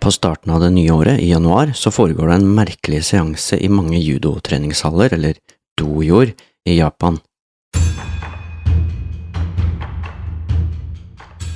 [0.00, 3.68] På starten av det nye året, i januar, så foregår det en merkelig seanse i
[3.68, 5.36] mange judotreningshaller, eller
[5.76, 6.32] dojoer,
[6.64, 7.18] i Japan.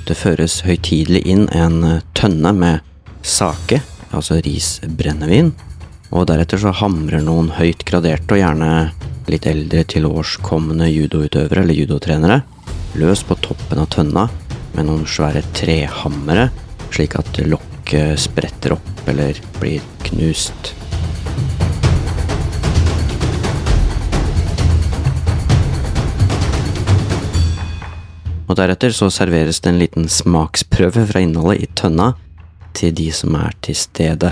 [0.05, 3.81] Det føres høytidelig inn en tønne med sake,
[4.13, 5.53] altså risbrennevin,
[6.13, 8.71] og deretter så hamrer noen høyt graderte og gjerne
[9.29, 12.43] litt eldre tilårskomne judoutøvere eller judotrenere
[13.01, 14.29] løs på toppen av tønna
[14.75, 16.51] med noen svære trehammere,
[16.93, 17.74] slik at lokket
[18.17, 20.73] spretter opp eller blir knust.
[28.45, 32.13] Og deretter så serveres det en liten smaksprøve fra innholdet i tønna
[32.75, 34.31] til de som er til stede.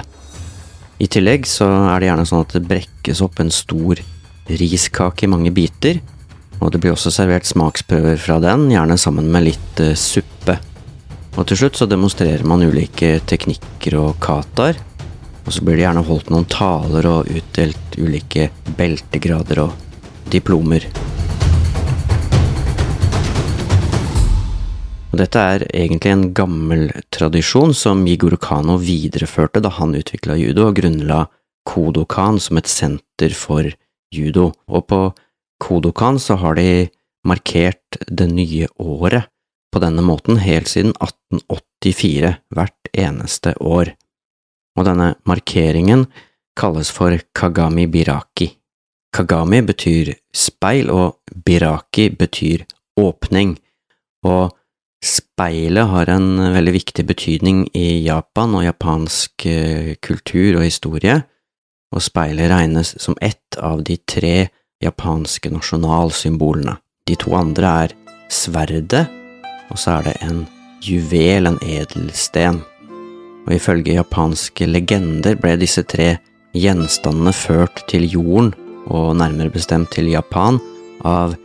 [1.03, 3.99] I tillegg så er det gjerne sånn at det brekkes opp en stor
[4.47, 5.99] riskake i mange biter,
[6.61, 10.59] og det blir også servert smaksprøver fra den, gjerne sammen med litt uh, suppe.
[11.33, 14.77] Og til slutt så demonstrerer man ulike teknikker og kataer.
[15.43, 19.73] Og så blir det gjerne holdt noen taler og utdelt ulike beltegrader og
[20.31, 20.85] diplomer.
[25.13, 30.69] Og dette er egentlig en gammel tradisjon som Jigoro Kano videreførte da han utvikla judo
[30.69, 31.25] og grunnla
[31.69, 33.67] Kodokan som et senter for
[34.13, 34.51] judo.
[34.69, 35.03] Og på
[35.61, 36.87] Kodokan så har de
[37.25, 39.32] markert det nye året
[39.73, 43.93] på denne måten helt siden 1884, hvert eneste år.
[44.77, 46.05] Og denne markeringen
[46.57, 48.51] kalles for Kagami Biraki.
[49.13, 52.65] Kagami betyr speil, og Biraki betyr
[52.99, 53.55] åpning,
[54.25, 54.53] og
[55.03, 61.19] speilet har en veldig viktig betydning i Japan og japansk eh, kultur og historie,
[61.93, 64.47] og speilet regnes som ett av de tre
[64.81, 66.79] japanske nasjonalsymbolene.
[67.05, 67.93] De to andre er
[68.31, 69.22] sverdet
[69.71, 70.43] og så er det en
[70.83, 72.61] juvel, en edelsten.
[73.47, 76.17] Og ifølge japanske legender ble disse tre
[76.55, 78.53] gjenstandene ført til jorden,
[78.87, 80.59] og nærmere bestemt til Japan,
[81.03, 81.35] av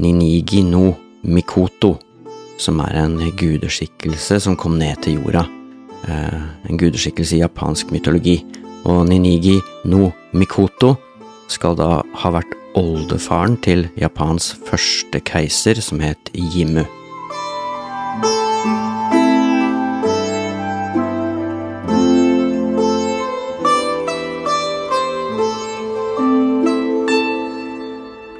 [0.00, 1.96] Ninigi no Mikoto,
[2.58, 5.44] som er en gudeskikkelse som kom ned til jorda.
[6.08, 6.40] Eh,
[6.70, 8.40] en gudeskikkelse i japansk mytologi.
[8.88, 10.94] Og Ninigi no Mikoto
[11.48, 16.86] skal da ha vært oldefaren til Japans første keiser, som het Jimu.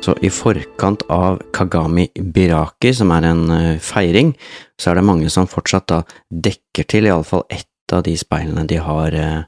[0.01, 4.33] Så i forkant av Kagami Biraki, som er en eh, feiring,
[4.81, 5.99] så er det mange som fortsatt da
[6.33, 9.43] dekker til iallfall ett av de speilene de har eh,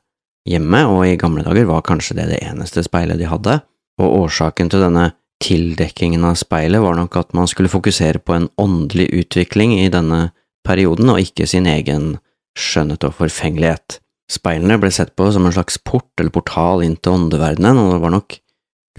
[0.48, 3.62] hjemme, og i gamle dager var kanskje det det eneste speilet de hadde.
[4.02, 5.08] Og årsaken til denne
[5.42, 10.30] tildekkingen av speilet var nok at man skulle fokusere på en åndelig utvikling i denne
[10.68, 12.16] perioden, og ikke sin egen
[12.58, 14.02] skjønnhet og forfengelighet.
[14.30, 18.02] Speilene ble sett på som en slags port eller portal inn til åndeverdenen, og det
[18.04, 18.40] var nok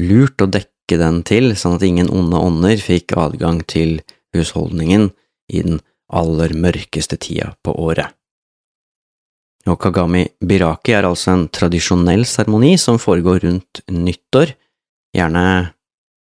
[0.01, 4.01] lurt å dekke dekke den til, sånn at ingen onde ånder fikk adgang til
[4.33, 5.11] husholdningen
[5.51, 5.81] i den
[6.13, 8.13] aller mørkeste tida på året.
[9.65, 14.53] Og Kagami Biraki er altså en tradisjonell seremoni som foregår rundt nyttår,
[15.15, 15.73] gjerne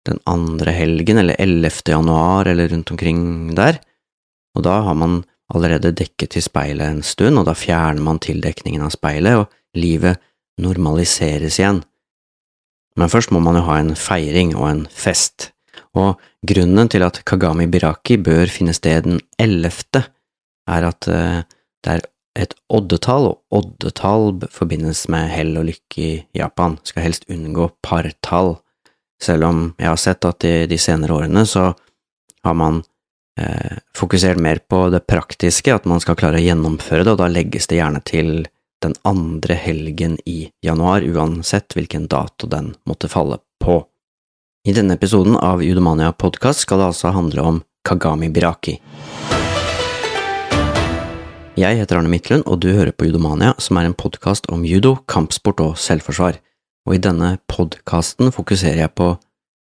[0.05, 1.81] den andre helgen eller 11.
[1.87, 3.79] januar eller rundt omkring der,
[4.55, 5.23] og da har man
[5.53, 10.19] allerede dekket til speilet en stund, og da fjerner man tildekningen av speilet, og livet
[10.61, 11.81] normaliseres igjen.
[12.99, 15.51] Men først må man jo ha en feiring og en fest,
[15.97, 20.05] og grunnen til at Kagami Biraki bør finne sted den ellevte,
[20.69, 21.43] er at eh,
[21.83, 22.03] det er
[22.43, 28.55] et oddetall, og oddetall forbindes med hell og lykke i Japan, skal helst unngå partall,
[29.21, 31.69] selv om jeg har sett at i de senere årene så
[32.43, 32.81] har man
[33.39, 37.29] eh, fokusert mer på det praktiske, at man skal klare å gjennomføre det, og da
[37.31, 38.33] legges det gjerne til
[38.83, 43.79] den andre helgen i januar, uansett hvilken dato den måtte falle på.
[44.67, 48.77] I denne episoden av Judomania podkast skal det altså handle om Kagami Biraki.
[51.53, 54.95] Jeg heter Arne Midtlund, og du hører på Judomania, som er en podkast om judo,
[55.07, 56.39] kampsport og selvforsvar,
[56.87, 59.13] og i denne podkasten fokuserer jeg på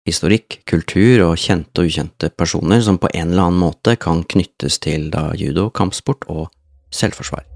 [0.09, 4.79] historikk, kultur og kjente og ukjente personer som på en eller annen måte kan knyttes
[4.85, 6.49] til da judo, kampsport og
[6.95, 7.50] selvforsvar.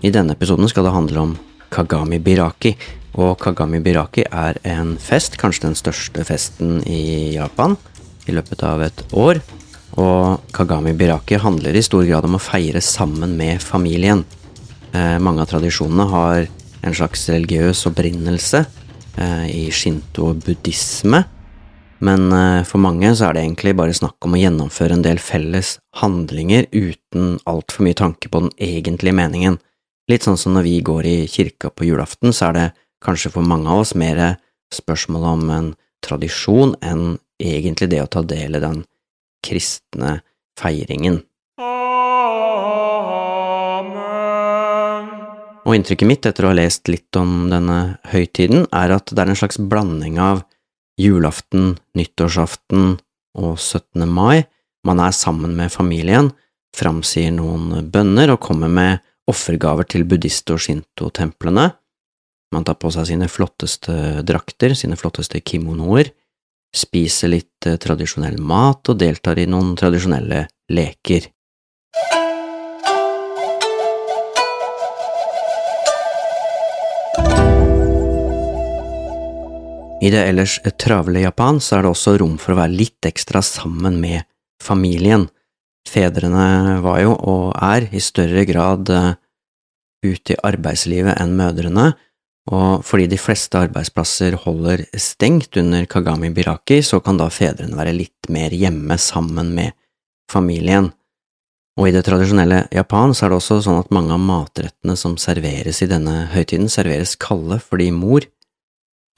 [0.00, 1.32] I denne episoden skal det handle om
[1.68, 2.72] Kagami Biraki.
[3.20, 7.76] Og Kagami Biraki er en fest, kanskje den største festen i Japan
[8.24, 9.42] i løpet av et år.
[10.00, 14.24] Og Kagami Biraki handler i stor grad om å feire sammen med familien.
[14.94, 16.48] Eh, mange av tradisjonene har
[16.80, 18.64] en slags religiøs opprinnelse,
[19.20, 21.24] eh, i shinto og buddhisme,
[22.00, 25.20] men eh, for mange så er det egentlig bare snakk om å gjennomføre en del
[25.20, 29.60] felles handlinger uten altfor mye tanke på den egentlige meningen.
[30.08, 32.68] Litt sånn som når vi går i kirka på julaften, så er det
[33.04, 34.38] kanskje for mange av oss mer
[34.74, 35.72] spørsmål om en
[36.04, 38.84] tradisjon enn egentlig det å ta del i den
[39.44, 40.20] kristne
[40.60, 41.20] feiringen.
[45.70, 49.30] Og inntrykket mitt etter å ha lest litt om denne høytiden, er at det er
[49.30, 50.42] en slags blanding av
[51.00, 52.96] julaften, nyttårsaften
[53.38, 54.06] og 17.
[54.08, 54.48] mai.
[54.86, 56.32] Man er sammen med familien,
[56.76, 61.70] framsier noen bønner og kommer med offergaver til buddhist- og shinto-templene.
[62.50, 66.10] Man tar på seg sine flotteste drakter, sine flotteste kimonoer,
[66.74, 71.30] spiser litt eh, tradisjonell mat og deltar i noen tradisjonelle leker.
[80.00, 83.42] I det ellers travle Japan så er det også rom for å være litt ekstra
[83.44, 84.24] sammen med
[84.62, 85.26] familien.
[85.88, 88.88] Fedrene var jo, og er, i større grad
[90.04, 91.90] ute i arbeidslivet enn mødrene,
[92.50, 97.94] og fordi de fleste arbeidsplasser holder stengt under Kagami Biraki, så kan da fedrene være
[97.94, 99.76] litt mer hjemme sammen med
[100.30, 100.90] familien.
[101.78, 105.14] Og i det tradisjonelle Japan så er det også sånn at mange av matrettene som
[105.20, 108.26] serveres i denne høytiden, serveres kalde fordi mor,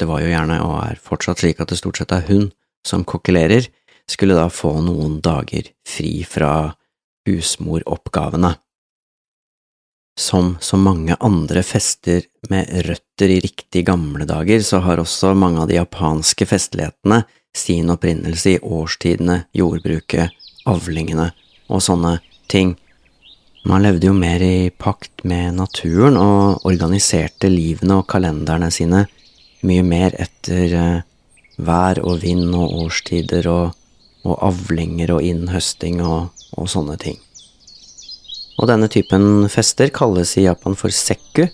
[0.01, 2.51] det var jo gjerne, og er fortsatt slik, at det stort sett er hun
[2.87, 3.69] som kokkelerer,
[4.11, 6.73] skulle da få noen dager fri fra
[7.29, 8.57] husmoroppgavene.
[10.19, 15.63] Som så mange andre fester med røtter i riktig gamle dager, så har også mange
[15.63, 17.23] av de japanske festlighetene
[17.57, 20.33] sin opprinnelse i årstidene, jordbruket,
[20.69, 21.31] avlingene
[21.73, 22.19] og sånne
[22.53, 22.77] ting.
[23.65, 29.07] Man levde jo mer i pakt med naturen og organiserte livene og kalenderne sine
[29.63, 31.03] mye mer etter eh,
[31.63, 33.77] vær og vind og årstider og,
[34.27, 37.21] og avlinger og innhøsting og, og, sånne ting.
[38.61, 41.47] Og denne typen fester kalles i Japan for sekku,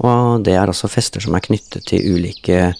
[0.00, 2.70] og det er altså fester som er knyttet til ulike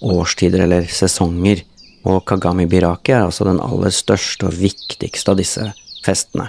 [0.00, 1.62] årstider eller sesonger,
[2.08, 5.66] og Kagami Biraki er altså den aller største og viktigste av disse
[6.04, 6.48] festene.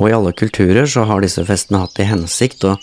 [0.00, 2.76] Og i alle kulturer så har disse festene hatt til hensikt å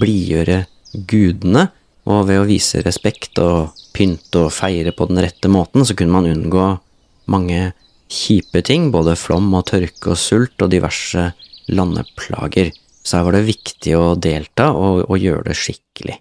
[0.00, 0.62] blidgjøre
[1.10, 1.68] gudene,
[2.10, 6.14] og ved å vise respekt og pynte og feire på den rette måten, så kunne
[6.14, 6.66] man unngå
[7.30, 7.72] mange
[8.10, 11.30] kjipe ting, både flom og tørke og sult og diverse
[11.72, 12.72] landeplager.
[13.02, 16.18] Så her var det viktig å delta og, og gjøre det skikkelig.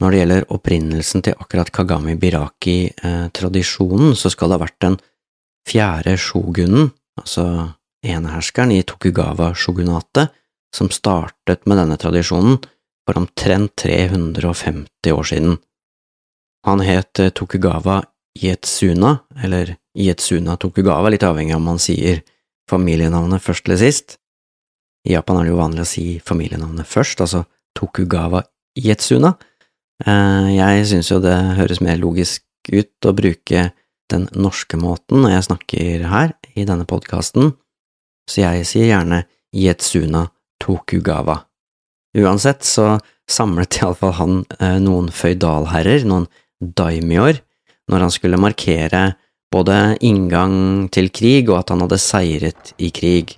[0.00, 4.98] Når det gjelder opprinnelsen til akkurat Kagami Biraki-tradisjonen, så skal det ha vært den
[5.66, 7.46] fjerde shogunen, altså
[8.04, 10.34] eneherskeren i Tokugawa-shogunatet,
[10.76, 12.58] som startet med denne tradisjonen
[13.06, 15.56] for omtrent 350 år siden.
[16.66, 18.02] Han het eh, Tokugawa
[18.36, 22.20] Ietsuna, eller Ietsuna Tokugawa, litt avhengig av om man sier
[22.70, 24.16] familienavnet først eller sist.
[25.06, 27.44] I Japan er det jo vanlig å si familienavnet først, altså
[27.76, 28.42] Tokugawa
[28.76, 29.34] Ietsuna.
[30.04, 32.42] Eh, jeg synes jo det høres mer logisk
[32.72, 33.70] ut å bruke
[34.10, 37.54] den norske måten når jeg snakker her i denne podkasten,
[38.26, 39.24] så jeg sier gjerne
[39.54, 40.26] Yetsuna
[40.62, 41.40] Tokugawa.
[42.16, 42.96] Uansett så
[43.30, 46.26] samlet iallfall han eh, noen føydalherrer, noen
[46.60, 47.42] daimyoer
[47.90, 49.02] når han skulle markere
[49.52, 53.36] både inngang til krig og at han hadde seiret i krig.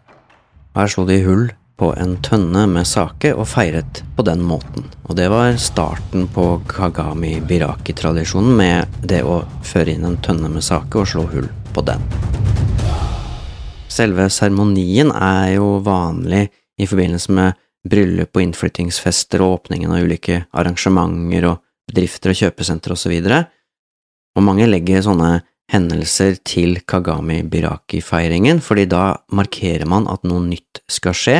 [0.77, 1.49] Her slo de hull
[1.79, 6.47] på en tønne med sake og feiret på den måten, og det var starten på
[6.71, 11.85] Kagami Biraki-tradisjonen med det å føre inn en tønne med sake og slå hull på
[11.87, 12.03] den.
[13.88, 16.49] Selve seremonien er jo vanlig
[16.79, 22.99] i forbindelse med bryllup og innflyttingsfester og åpningen av ulike arrangementer og bedrifter og kjøpesentre
[22.99, 23.55] osv., og,
[24.38, 25.38] og mange legger sånne
[25.73, 31.39] hendelser til Kagami Biraki-feiringen, fordi da markerer man at noe nytt skal skje,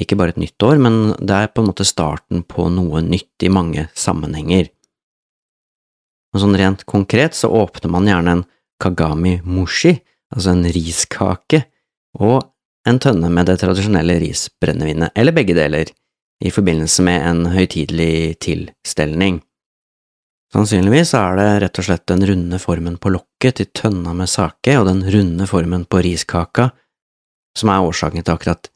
[0.00, 3.44] ikke bare et nytt år, men det er på en måte starten på noe nytt
[3.44, 4.70] i mange sammenhenger.
[6.32, 8.46] Og sånn rent konkret så åpner man gjerne en
[8.82, 9.94] Kagami Mushi,
[10.32, 11.66] altså en riskake,
[12.18, 12.40] og
[12.88, 15.92] en tønne med det tradisjonelle risbrennevinet, eller begge deler,
[16.42, 19.38] i forbindelse med en høytidelig tilstelning.
[20.52, 24.74] Sannsynligvis er det rett og slett den runde formen på lokket til tønna med sake
[24.76, 26.68] og den runde formen på riskaka
[27.56, 28.68] som er årsaken til akkurat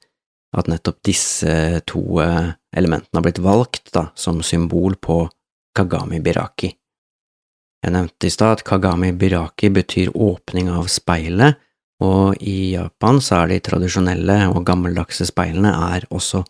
[0.57, 1.53] at nettopp disse
[1.89, 5.27] to eh, elementene har blitt valgt da, som symbol på
[5.77, 6.71] Kagami Biraki.
[7.85, 11.61] Jeg nevnte i stad at Kagami Biraki betyr åpning av speilet,
[12.05, 16.43] og i Japan så er de tradisjonelle og gammeldagse speilene er også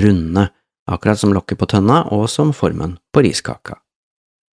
[0.00, 0.46] runde,
[0.88, 3.83] akkurat som lokket på tønna og som formen på riskaka.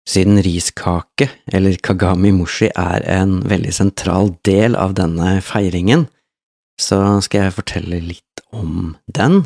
[0.08, 6.06] Siden riskake, eller kagami mushi, er en veldig sentral del av denne feiringen,
[6.80, 9.42] så skal jeg fortelle litt om den.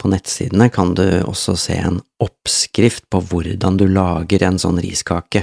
[0.00, 5.42] På nettsidene kan du også se en oppskrift på hvordan du lager en sånn riskake.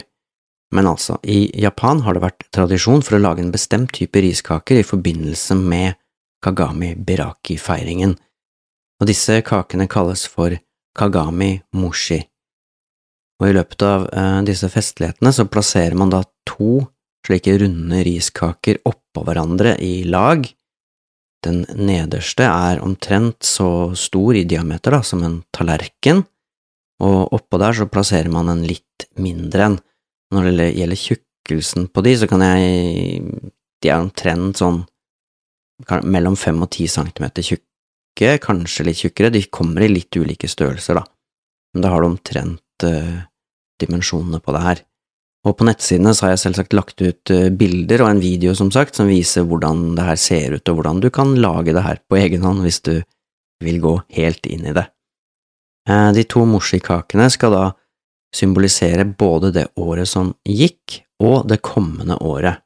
[0.71, 4.79] Men altså, i Japan har det vært tradisjon for å lage en bestemt type riskaker
[4.79, 5.99] i forbindelse med
[6.43, 8.15] kagami biraki-feiringen,
[9.01, 10.55] og disse kakene kalles for
[10.97, 12.21] kagami mushi
[13.38, 16.82] og i løpet av eh, disse festlighetene så plasserer man da to
[17.27, 20.48] slike runde riskaker oppå hverandre i lag.
[21.46, 26.24] Den nederste er omtrent så stor i diameter da, som en tallerken,
[27.03, 29.79] og oppå der så plasserer man en litt mindre en.
[30.34, 33.22] Når det gjelder tjukkelsen på de, så kan jeg…
[33.84, 34.82] de er omtrent sånn
[36.10, 40.98] mellom fem og ti centimeter tjukke, kanskje litt tjukkere, de kommer i litt ulike størrelser,
[40.98, 41.03] da,
[41.75, 43.24] men da har du omtrent uh,
[43.81, 44.84] dimensjonene på det her.
[45.48, 48.72] Og på nettsidene så har jeg selvsagt lagt ut uh, bilder og en video, som
[48.74, 52.01] sagt, som viser hvordan det her ser ut, og hvordan du kan lage det her
[52.10, 52.96] på egen hånd hvis du
[53.63, 54.86] vil gå helt inn i det.
[55.89, 57.65] Uh, de to moshikakene skal da
[58.36, 62.62] symbolisere både det året som gikk, og det kommende året.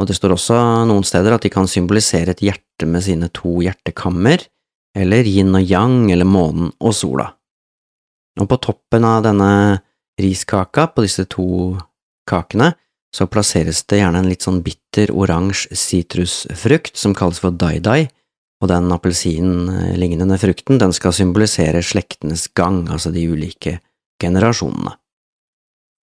[0.00, 3.58] Og det står også noen steder at de kan symbolisere et hjerte med sine to
[3.64, 4.44] hjertekammer,
[4.96, 7.30] eller yin og yang, eller månen og sola.
[8.40, 9.80] Og på toppen av denne
[10.20, 11.76] riskaka, på disse to
[12.28, 12.74] kakene,
[13.14, 18.08] så plasseres det gjerne en litt sånn bitter oransje sitrusfrukt som kalles for dai-dai,
[18.60, 23.78] og den appelsinlignende frukten, den skal symbolisere slektenes gang, altså de ulike
[24.22, 24.96] generasjonene.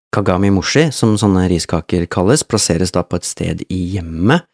[0.10, 4.48] Kagami mushi, som sånne riskaker kalles, plasseres da på et sted i hjemmet,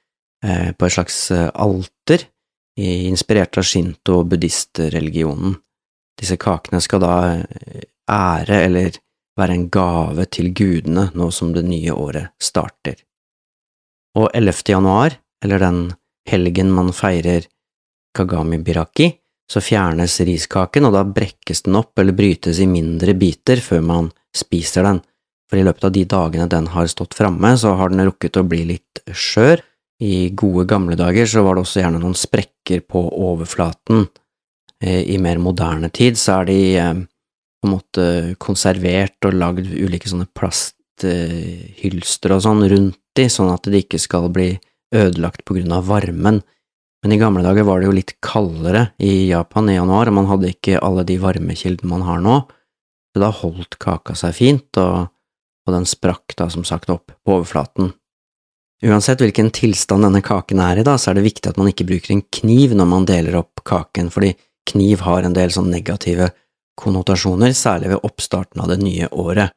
[0.43, 2.27] eh, på et slags eh, alter,
[2.75, 5.55] inspirert av shinto- og buddhistreligionen.
[6.19, 9.01] Disse kakene skal da eh, ære eller
[9.35, 12.95] være en gave til gudene nå som det nye året starter.
[14.15, 14.63] Og 11.
[14.71, 15.79] januar, eller den
[16.29, 17.47] helgen man feirer
[18.15, 19.09] Kagami Biraki,
[19.51, 24.09] så fjernes riskaken, og da brekkes den opp eller brytes i mindre biter før man
[24.35, 25.01] spiser den,
[25.49, 28.45] for i løpet av de dagene den har stått framme, så har den rukket å
[28.47, 29.61] bli litt skjør.
[30.01, 34.07] I gode gamle dager så var det også gjerne noen sprekker på overflaten,
[34.83, 36.97] I mer moderne tid så er de eh,
[37.65, 43.67] på en måte konservert og lagd ulike sånne plasthylster og sånn rundt de, sånn at
[43.71, 44.57] de ikke skal bli
[44.95, 46.41] ødelagt på grunn av varmen.
[47.03, 50.29] Men i gamle dager var det jo litt kaldere i Japan i januar, og man
[50.29, 52.39] hadde ikke alle de varmekildene man har nå,
[53.13, 55.11] så da holdt kaka seg fint, og,
[55.65, 57.93] og den sprakk da som sagt opp på overflaten.
[58.85, 61.87] Uansett hvilken tilstand denne kaken er i, da, så er det viktig at man ikke
[61.87, 64.33] bruker en kniv når man deler opp kaken, fordi
[64.65, 66.31] Kniv har en del sånn negative
[66.79, 69.53] konnotasjoner, særlig ved oppstarten av det nye året,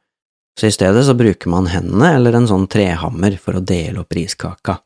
[0.59, 4.15] så i stedet så bruker man hendene eller en sånn trehammer for å dele opp
[4.15, 4.79] riskaka.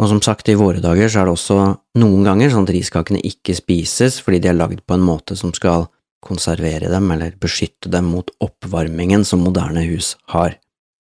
[0.00, 1.58] Og som sagt, i våre dager så er det også
[2.00, 5.52] noen ganger sånn at riskakene ikke spises fordi de er lagd på en måte som
[5.54, 5.86] skal
[6.22, 10.56] konservere dem eller beskytte dem mot oppvarmingen som moderne hus har.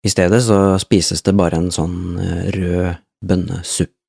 [0.05, 4.00] I stedet så spises det bare en sånn eh, rød bønnesuppe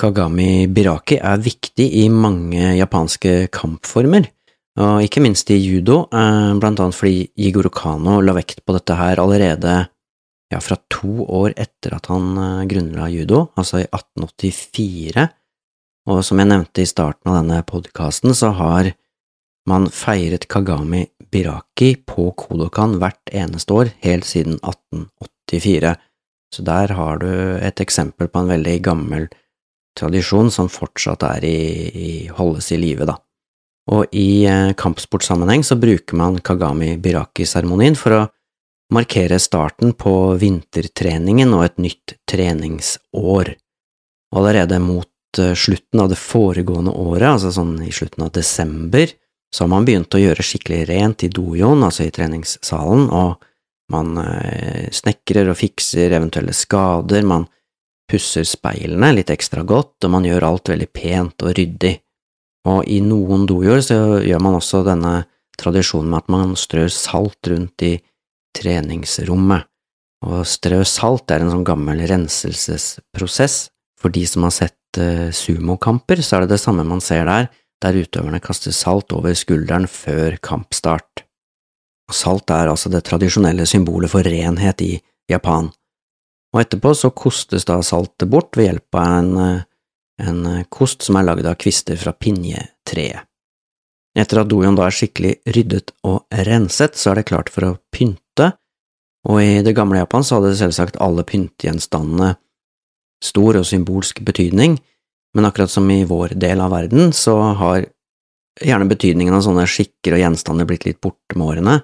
[0.00, 4.30] Kagami biraki er viktig i mange japanske kampformer,
[4.80, 8.96] og ikke minst i judo, eh, blant annet fordi Jigoro Kano la vekt på dette
[8.96, 9.74] her allerede
[10.50, 15.26] ja, fra to år etter at han eh, grunnla judo, altså i 1884,
[16.08, 18.92] og som jeg nevnte i starten av denne podkasten, så har
[19.68, 25.92] man feiret Kagami Biraki på Kodokan hvert eneste år helt siden 1884,
[26.56, 27.28] så der har du
[27.60, 29.28] et eksempel på en veldig gammel
[30.00, 33.18] tradisjon som fortsatt er i, i holdes i live, da.
[33.90, 38.26] Og i eh, kampsportsammenheng så bruker man Kagami Biraki-seremonien for å
[38.94, 43.54] markere starten på vintertreningen og et nytt treningsår.
[44.30, 49.10] Og allerede mot eh, slutten av det foregående året, altså sånn i slutten av desember,
[49.50, 53.40] så har man begynt å gjøre skikkelig rent i dojoen, altså i treningssalen, og
[53.90, 57.48] man eh, snekrer og fikser eventuelle skader, man
[58.10, 61.94] pusser speilene litt ekstra godt, og man gjør alt veldig pent og ryddig.
[62.68, 65.14] Og i noen dojoer så gjør man også denne
[65.60, 67.94] tradisjonen med at man strør salt rundt i
[68.56, 69.68] treningsrommet.
[70.26, 73.70] Og strø salt er en sånn gammel renselsesprosess.
[74.00, 77.48] For de som har sett uh, sumokamper, så er det det samme man ser der,
[77.80, 81.24] der utøverne kaster salt over skulderen før kampstart.
[82.10, 84.94] Og salt er altså det tradisjonelle symbolet for renhet i
[85.30, 85.70] Japan.
[86.50, 89.66] Og etterpå så kostes da saltet bort ved hjelp av en, eh,
[90.26, 93.26] en kost som er lagd av kvister fra pinjetreet.
[94.18, 97.78] Etter at dojoen da er skikkelig ryddet og renset, så er det klart for å
[97.94, 98.50] pynte,
[99.28, 102.34] og i det gamle Japan så hadde selvsagt alle pyntegjenstandene
[103.22, 104.78] stor og symbolsk betydning,
[105.36, 107.84] men akkurat som i vår del av verden, så har
[108.60, 111.76] gjerne betydningen av sånne skikker og gjenstander blitt litt borte med årene,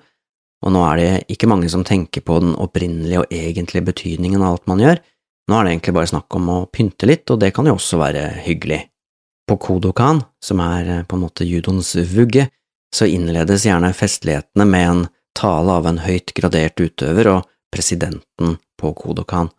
[0.67, 4.57] og nå er det ikke mange som tenker på den opprinnelige og egentlige betydningen av
[4.57, 5.01] alt man gjør,
[5.47, 8.01] nå er det egentlig bare snakk om å pynte litt, og det kan jo også
[8.03, 8.81] være hyggelig.
[9.47, 12.49] På Kodokan, som er eh, på en måte judoens vugge,
[12.91, 15.05] så innledes gjerne festlighetene med en
[15.39, 19.53] tale av en høyt gradert utøver og presidenten på Kodokan,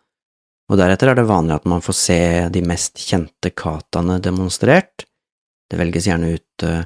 [0.68, 2.20] og deretter er det vanlig at man får se
[2.52, 5.06] de mest kjente kataene demonstrert.
[5.68, 6.82] Det velges gjerne ut uh,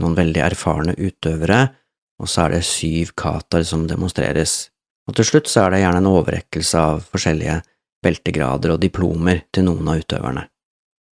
[0.00, 1.66] noen veldig erfarne utøvere,
[2.18, 4.68] og så er det syv kataer som demonstreres.
[5.08, 7.60] Og til slutt så er det gjerne en overrekkelse av forskjellige
[8.04, 10.44] beltegrader og diplomer til noen av utøverne.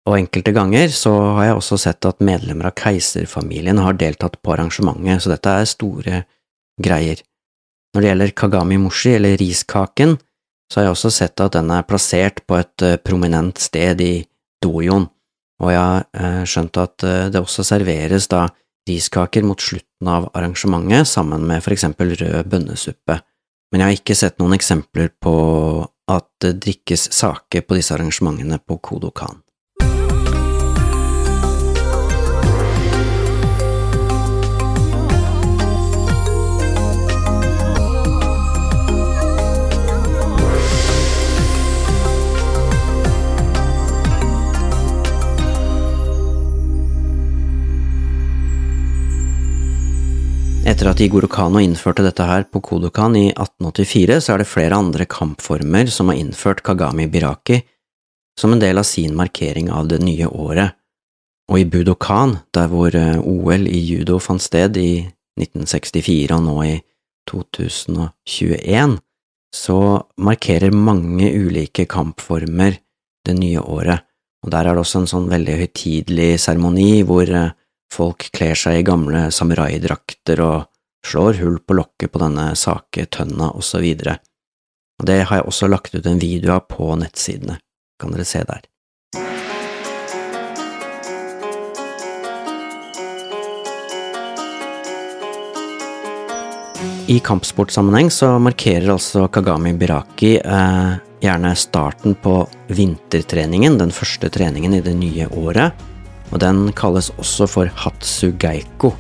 [0.09, 4.55] Og enkelte ganger så har jeg også sett at medlemmer av keiserfamilien har deltatt på
[4.55, 6.23] arrangementet, så dette er store
[6.81, 7.21] greier.
[7.93, 10.17] Når det gjelder Kagami Moshi, eller riskaken,
[10.69, 14.15] så har jeg også sett at den er plassert på et eh, prominent sted i
[14.63, 15.07] dojoen,
[15.59, 18.47] og jeg har eh, skjønt at eh, det også serveres da
[18.89, 23.21] riskaker mot slutten av arrangementet sammen med for eksempel rød bønnesuppe,
[23.73, 25.35] men jeg har ikke sett noen eksempler på
[26.09, 29.43] at det drikkes sake på disse arrangementene på Kodokan.
[50.89, 55.05] At Igoro Kano innførte dette her på Kodokan i 1884, så er det flere andre
[55.05, 57.59] kampformer som har innført Kagami Biraki
[58.41, 60.79] som en del av sin markering av det nye året.
[61.53, 65.03] Og i Budokan, der hvor eh, OL i judo fant sted i
[65.37, 66.75] 1964 og nå i
[67.29, 68.97] 2021,
[69.53, 69.79] så
[70.25, 72.81] markerer mange ulike kampformer
[73.29, 74.09] det nye året,
[74.41, 77.51] og der er det også en sånn veldig høytidelig seremoni hvor eh,
[77.89, 80.67] Folk kler seg i gamle samuraidrakter og
[81.07, 84.19] slår hull på lokket på denne saketønna videre.
[84.99, 87.59] Og det har jeg også lagt ut en video av på nettsidene,
[88.01, 88.67] kan dere se der.
[97.09, 104.75] I kampsportsammenheng så markerer altså Kagami Biraki eh, gjerne starten på vintertreningen, den første treningen
[104.77, 105.73] i det nye året,
[106.29, 108.93] og den kalles også for hatsugeiko.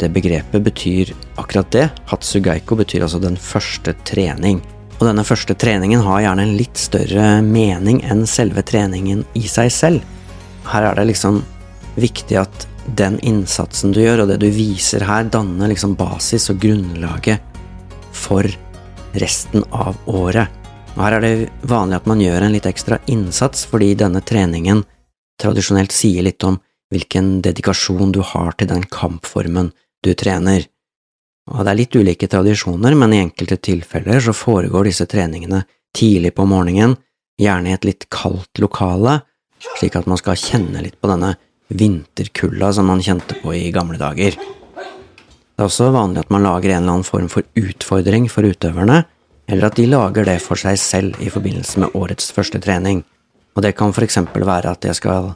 [0.00, 1.88] Det begrepet betyr akkurat det.
[2.08, 4.62] Hatsugeiko betyr altså den første trening.
[4.96, 9.68] Og denne første treningen har gjerne en litt større mening enn selve treningen i seg
[9.72, 10.04] selv.
[10.70, 11.42] Her er det liksom
[12.00, 16.62] viktig at den innsatsen du gjør, og det du viser her, danner liksom basis og
[16.62, 17.44] grunnlaget
[18.16, 18.48] for
[19.20, 20.48] resten av året.
[20.96, 24.82] Og her er det vanlig at man gjør en litt ekstra innsats, fordi denne treningen
[25.40, 26.56] tradisjonelt sier litt om
[26.90, 29.70] hvilken dedikasjon du har til den kampformen
[30.04, 30.66] du trener.
[31.50, 35.64] Og det er litt ulike tradisjoner, men i enkelte tilfeller så foregår disse treningene
[35.96, 36.96] tidlig på morgenen,
[37.40, 39.20] gjerne i et litt kaldt lokale,
[39.78, 41.34] slik at man skal kjenne litt på denne
[41.70, 44.36] vinterkulda som man kjente på i gamle dager.
[44.36, 49.02] Det er også vanlig at man lager en eller annen form for utfordring for utøverne,
[49.50, 53.02] eller at de lager det for seg selv i forbindelse med årets første trening.
[53.56, 55.32] Og det kan for eksempel være at jeg skal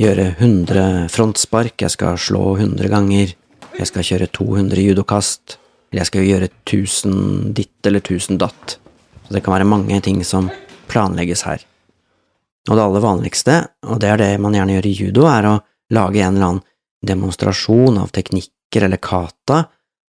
[0.00, 3.34] gjøre 100 frontspark, jeg skal slå 100 ganger,
[3.76, 5.56] jeg skal kjøre 200 judokast,
[5.90, 8.76] eller jeg skal gjøre 1000 ditt eller 1000 datt.
[9.26, 10.50] Så det kan være mange ting som
[10.90, 11.64] planlegges her.
[12.66, 15.56] Og det aller vanligste, og det er det man gjerne gjør i judo, er å
[15.94, 16.64] lage en eller annen
[17.06, 19.66] demonstrasjon av teknikker eller kata,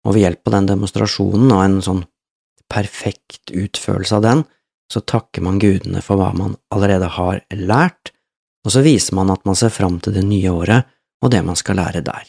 [0.02, 2.02] og ved hjelp av den demonstrasjonen og en sånn
[2.72, 4.44] perfekt utførelse av den,
[4.92, 8.12] så takker man gudene for hva man allerede har lært,
[8.66, 10.90] og så viser man at man ser fram til det nye året
[11.22, 12.26] og det man skal lære der.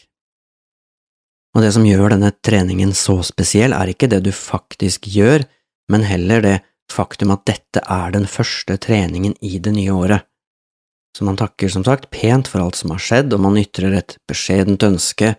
[1.53, 5.45] Og det som gjør denne treningen så spesiell, er ikke det du faktisk gjør,
[5.91, 6.55] men heller det
[6.91, 10.25] faktum at dette er den første treningen i det nye året.
[11.13, 14.17] Så man takker som sagt pent for alt som har skjedd, og man ytrer et
[14.29, 15.35] beskjedent ønske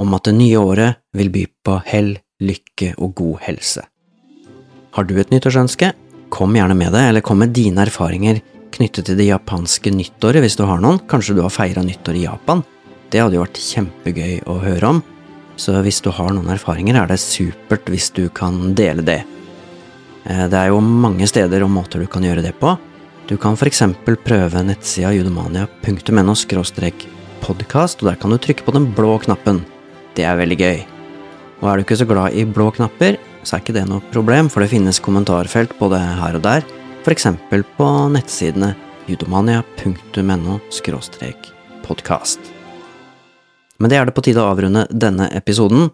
[0.00, 3.82] om at det nye året vil by på hell, lykke og god helse.
[4.94, 5.92] Har du et nyttårsønske?
[6.32, 8.40] Kom gjerne med det, eller kom med dine erfaringer
[8.72, 11.00] knyttet til det japanske nyttåret hvis du har noen.
[11.10, 12.62] Kanskje du har feira nyttår i Japan?
[13.12, 15.02] Det hadde jo vært kjempegøy å høre om,
[15.56, 19.22] så hvis du har noen erfaringer, er det supert hvis du kan dele det.
[20.24, 22.76] Eh, det er jo mange steder og måter du kan gjøre det på.
[23.30, 26.34] Du kan eksempel prøve nettsida judomania.no
[27.42, 29.64] podkast, og der kan du trykke på den blå knappen.
[30.14, 30.78] Det er veldig gøy.
[31.62, 34.50] Og er du ikke så glad i blå knapper, så er ikke det noe problem,
[34.50, 36.66] for det finnes kommentarfelt både her og der,
[37.02, 37.26] f.eks.
[37.50, 38.74] på nettsidene
[39.10, 40.58] judomania.no
[41.82, 42.51] podkast.
[43.82, 45.90] Men det er det på tide å avrunde denne episoden.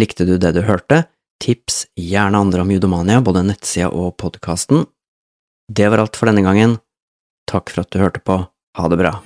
[0.00, 1.04] Likte du det du hørte?
[1.44, 4.86] Tips gjerne andre om Judomania, både nettsida og podkasten.
[5.68, 6.78] Det var alt for denne gangen.
[7.48, 8.40] Takk for at du hørte på.
[8.78, 9.18] Ha det bra.